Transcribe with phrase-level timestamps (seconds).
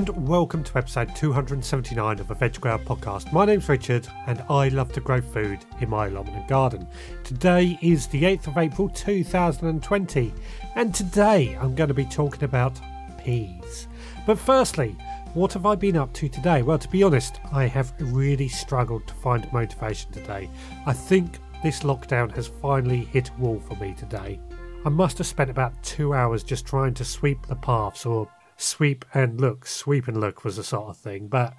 [0.00, 3.30] and welcome to episode 279 of the Veg Grower podcast.
[3.34, 6.86] My name's Richard, and I love to grow food in my allotment and garden.
[7.22, 10.32] Today is the 8th of April 2020,
[10.74, 12.80] and today I'm going to be talking about
[13.22, 13.88] peas.
[14.24, 14.96] But firstly,
[15.34, 16.62] what have I been up to today?
[16.62, 20.48] Well, to be honest, I have really struggled to find motivation today.
[20.86, 24.40] I think this lockdown has finally hit a wall for me today.
[24.86, 28.26] I must have spent about two hours just trying to sweep the paths or
[28.60, 31.28] sweep and look, sweep and look was the sort of thing.
[31.28, 31.54] But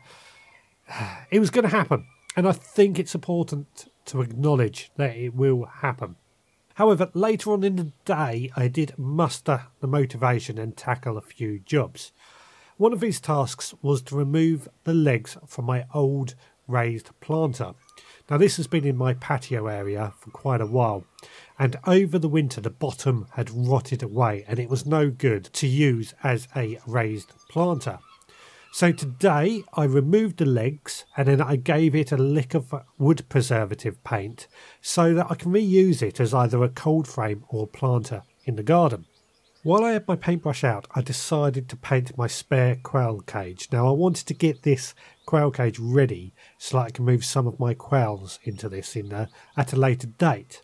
[1.31, 2.05] it was going to happen.
[2.35, 6.15] And I think it's important to acknowledge that it will happen.
[6.75, 11.59] However, later on in the day, I did muster the motivation and tackle a few
[11.59, 12.11] jobs.
[12.77, 16.35] One of these tasks was to remove the legs from my old
[16.67, 17.73] raised planter.
[18.29, 21.03] Now, this has been in my patio area for quite a while,
[21.61, 25.67] and over the winter the bottom had rotted away and it was no good to
[25.67, 27.99] use as a raised planter.
[28.73, 33.29] So today I removed the legs and then I gave it a lick of wood
[33.29, 34.47] preservative paint
[34.81, 38.63] so that I can reuse it as either a cold frame or planter in the
[38.63, 39.05] garden.
[39.61, 43.67] While I had my paintbrush out, I decided to paint my spare quail cage.
[43.71, 44.95] Now, I wanted to get this
[45.27, 49.29] quail cage ready so I can move some of my quails into this in a,
[49.55, 50.63] at a later date.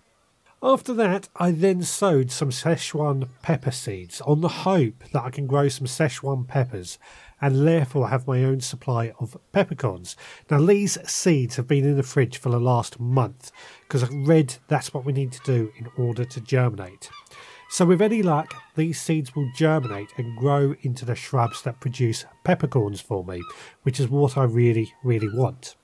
[0.63, 5.45] After that, I then sowed some Szechuan pepper seeds on the hope that I can
[5.45, 6.97] grow some Szechuan peppers
[7.39, 10.15] and therefore have my own supply of peppercorns.
[10.49, 14.55] Now, these seeds have been in the fridge for the last month because I read
[14.67, 17.11] that's what we need to do in order to germinate.
[17.69, 22.25] So, with any luck, these seeds will germinate and grow into the shrubs that produce
[22.43, 23.43] peppercorns for me,
[23.83, 25.75] which is what I really, really want.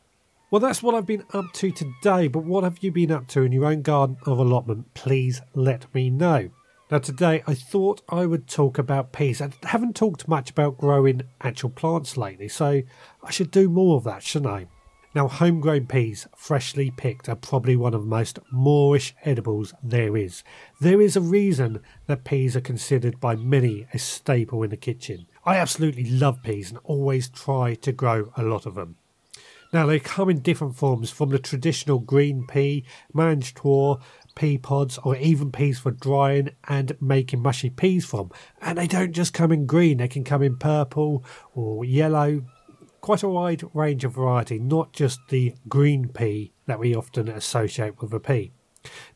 [0.54, 3.42] Well, that's what I've been up to today, but what have you been up to
[3.42, 4.94] in your own garden or allotment?
[4.94, 6.52] Please let me know.
[6.92, 9.42] Now, today I thought I would talk about peas.
[9.42, 12.84] I haven't talked much about growing actual plants lately, so
[13.24, 14.68] I should do more of that, shouldn't I?
[15.16, 20.44] Now, homegrown peas, freshly picked, are probably one of the most moorish edibles there is.
[20.80, 25.26] There is a reason that peas are considered by many a staple in the kitchen.
[25.46, 28.98] I absolutely love peas and always try to grow a lot of them.
[29.74, 34.04] Now, they come in different forms from the traditional green pea, mangetout,
[34.36, 38.30] pea pods, or even peas for drying and making mushy peas from.
[38.62, 41.26] And they don't just come in green, they can come in purple
[41.56, 42.44] or yellow,
[43.02, 48.00] quite a wide range of variety, not just the green pea that we often associate
[48.00, 48.52] with a pea.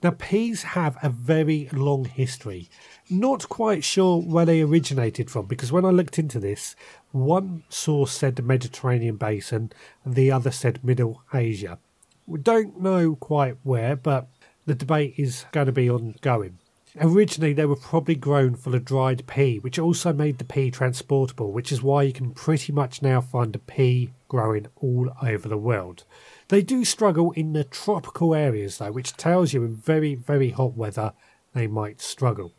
[0.01, 2.69] Now, peas have a very long history.
[3.09, 6.75] Not quite sure where they originated from because when I looked into this,
[7.11, 9.71] one source said the Mediterranean basin
[10.03, 11.79] and the other said Middle Asia.
[12.25, 14.27] We don't know quite where, but
[14.65, 16.59] the debate is going to be ongoing.
[16.99, 21.51] Originally, they were probably grown for the dried pea, which also made the pea transportable,
[21.51, 25.57] which is why you can pretty much now find a pea growing all over the
[25.57, 26.03] world.
[26.49, 30.75] They do struggle in the tropical areas, though, which tells you in very, very hot
[30.75, 31.13] weather
[31.53, 32.53] they might struggle.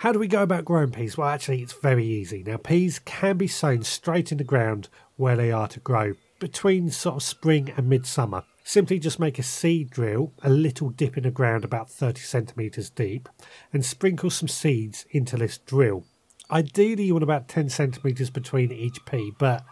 [0.00, 1.16] How do we go about growing peas?
[1.16, 2.42] Well, actually, it's very easy.
[2.42, 6.90] Now, peas can be sown straight in the ground where they are to grow between
[6.90, 8.44] sort of spring and midsummer.
[8.62, 12.90] Simply just make a seed drill, a little dip in the ground about 30 centimetres
[12.90, 13.28] deep,
[13.72, 16.04] and sprinkle some seeds into this drill.
[16.50, 19.64] Ideally, you want about 10 centimetres between each pea, but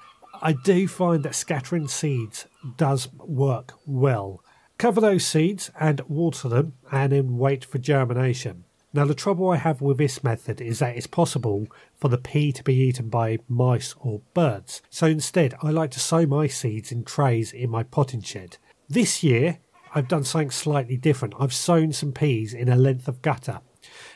[0.43, 2.47] I do find that scattering seeds
[2.77, 4.43] does work well.
[4.79, 8.65] Cover those seeds and water them, and then wait for germination.
[8.93, 11.67] Now, the trouble I have with this method is that it's possible
[11.99, 14.83] for the pea to be eaten by mice or birds.
[14.89, 18.59] So instead, I like to sow my seeds in trays in my potting shed.
[18.89, 19.59] This year,
[19.97, 21.35] I've done something slightly different.
[21.41, 23.61] I've sown some peas in a length of gutter.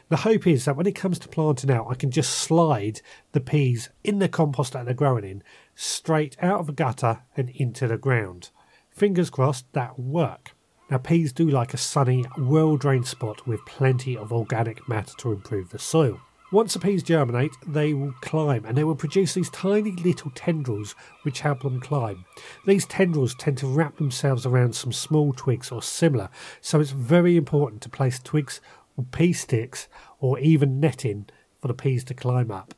[0.09, 3.03] The hope is that when it comes to planting out, I can just slide
[3.33, 5.43] the peas in the compost that they're growing in
[5.75, 8.51] straight out of the gutter and into the ground.
[8.91, 10.55] Fingers crossed that will work.
[10.91, 15.33] Now, peas do like a sunny, well drained spot with plenty of organic matter to
[15.33, 16.21] improve the soil.
[16.51, 20.95] Once the peas germinate, they will climb and they will produce these tiny little tendrils
[21.23, 22.25] which help them climb.
[22.65, 26.31] These tendrils tend to wrap themselves around some small twigs or similar,
[26.63, 28.63] so it's very important to place twigs
[29.05, 29.89] pea sticks
[30.21, 31.27] or even netting
[31.61, 32.75] for the peas to climb up.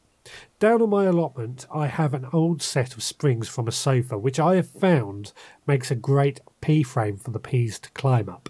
[0.58, 4.38] Down on my allotment, I have an old set of springs from a sofa, which
[4.38, 5.32] I have found
[5.66, 8.48] makes a great pea frame for the peas to climb up.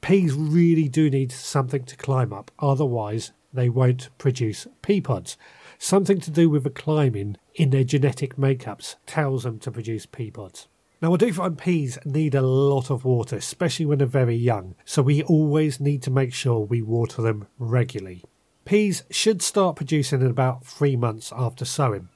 [0.00, 5.36] Peas really do need something to climb up, otherwise, they won't produce pea pods.
[5.78, 10.30] Something to do with the climbing in their genetic makeups tells them to produce pea
[10.30, 10.68] pods.
[11.00, 14.74] Now, I do find peas need a lot of water, especially when they're very young,
[14.84, 18.24] so we always need to make sure we water them regularly.
[18.64, 22.08] Peas should start producing in about three months after sowing,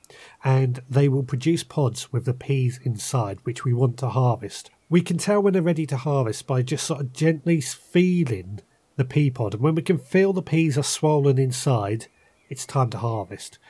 [0.43, 4.73] and they will produce pods with the peas inside, which we want to harvest.
[4.91, 8.63] We can tell when they're ready to harvest by just sort of gently feeling
[8.97, 12.09] the pea pod, and when we can feel the peas are swollen inside,
[12.51, 13.61] it's time to harvest.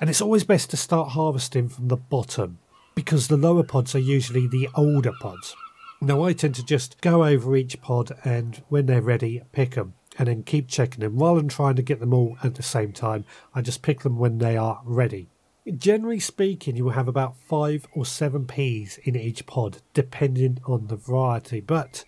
[0.00, 2.60] And it's always best to start harvesting from the bottom
[2.94, 5.54] because the lower pods are usually the older pods.
[6.00, 9.94] Now, I tend to just go over each pod and when they're ready, pick them
[10.18, 12.92] and then keep checking them rather than trying to get them all at the same
[12.92, 13.24] time.
[13.54, 15.28] I just pick them when they are ready.
[15.76, 20.86] Generally speaking, you will have about five or seven peas in each pod, depending on
[20.86, 21.60] the variety.
[21.60, 22.04] But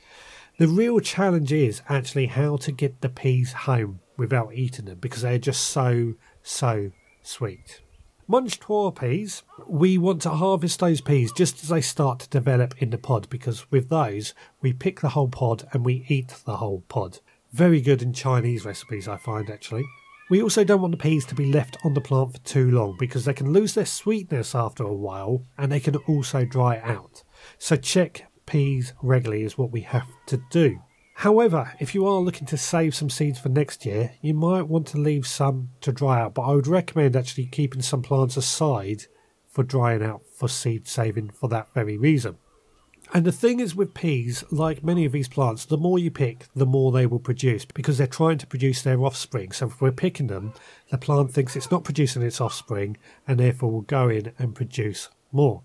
[0.59, 5.23] the real challenge is actually how to get the peas home without eating them because
[5.23, 6.93] they're just so, so
[7.23, 7.83] sweet.
[8.29, 12.91] Mangetout peas, we want to harvest those peas just as they start to develop in
[12.91, 16.83] the pod because with those, we pick the whole pod and we eat the whole
[16.89, 17.19] pod.
[17.53, 19.85] Very good in Chinese recipes, I find actually.
[20.31, 22.97] We also don't want the peas to be left on the plant for too long
[22.99, 27.25] because they can lose their sweetness after a while and they can also dry out.
[27.59, 30.81] So check peas regularly is what we have to do.
[31.23, 34.89] However, if you are looking to save some seeds for next year, you might want
[34.89, 39.05] to leave some to dry out, but I would recommend actually keeping some plants aside
[39.47, 42.39] for drying out for seed saving for that very reason.
[43.15, 46.47] And the thing is with peas, like many of these plants, the more you pick,
[46.57, 49.53] the more they will produce because they're trying to produce their offspring.
[49.53, 50.55] So if we're picking them,
[50.91, 52.97] the plant thinks it's not producing its offspring
[53.29, 55.63] and therefore will go in and produce more.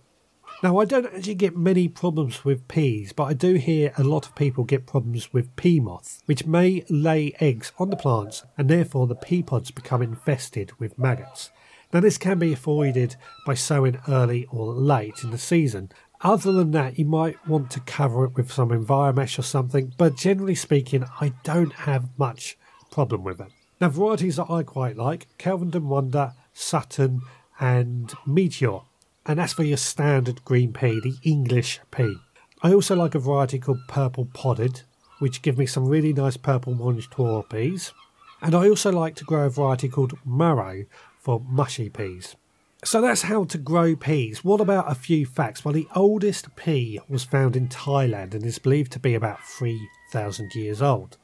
[0.64, 4.26] Now, I don't actually get many problems with peas, but I do hear a lot
[4.26, 8.68] of people get problems with pea moth, which may lay eggs on the plants and
[8.68, 11.52] therefore the pea pods become infested with maggots.
[11.94, 13.16] Now, this can be avoided
[13.46, 17.80] by sowing early or late in the season, other than that, you might want to
[17.82, 22.58] cover it with some enviromesh or something, but generally speaking, I don't have much
[22.90, 23.52] problem with it.
[23.80, 27.22] Now, varieties that I quite like Kelvedon Wonder, Sutton,
[27.60, 28.80] and Meteor.
[29.28, 32.16] And that's for your standard green pea, the English pea.
[32.64, 34.84] I also like a variety called Purple Podded,
[35.20, 37.94] which give me some really nice purple mangetout peas.
[38.42, 40.86] And I also like to grow a variety called Marrow
[41.20, 42.36] for mushy peas.
[42.86, 44.44] So that's how to grow peas.
[44.44, 45.66] What about a few facts?
[45.66, 50.56] Well, the oldest pea was found in Thailand and is believed to be about 3,000
[50.56, 51.18] years old.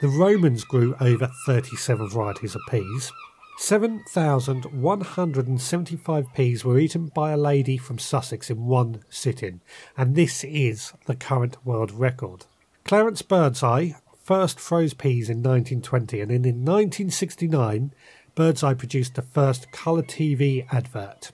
[0.00, 3.12] The Romans grew over 37 varieties of peas.
[3.58, 9.60] 7,175 peas were eaten by a lady from Sussex in one sitting,
[9.96, 12.46] and this is the current world record.
[12.84, 17.92] Clarence Birdseye first froze peas in 1920, and in 1969
[18.34, 21.30] Birdseye produced the first colour TV advert.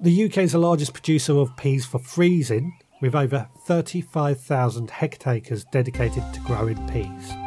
[0.00, 6.22] The UK is the largest producer of peas for freezing, with over 35,000 hectares dedicated
[6.34, 7.43] to growing peas.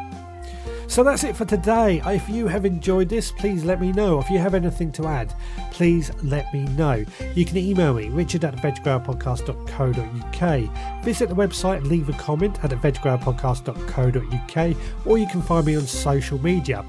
[0.88, 2.00] So that's it for today.
[2.06, 4.18] If you have enjoyed this, please let me know.
[4.18, 5.34] If you have anything to add,
[5.70, 7.04] please let me know.
[7.34, 11.04] You can email me, richard at veggrowerpodcast.co.uk.
[11.04, 14.76] Visit the website and leave a comment at veggrowerpodcast.co.uk,
[15.06, 16.82] or you can find me on social media.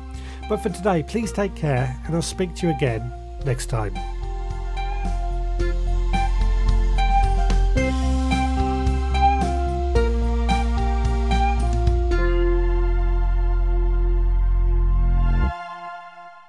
[0.47, 3.11] But for today, please take care, and I'll speak to you again
[3.45, 3.93] next time.